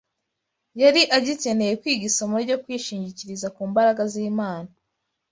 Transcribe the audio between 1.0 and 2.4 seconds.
agikeneye kwiga isomo